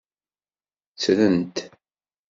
[0.93, 1.57] Ttren-t.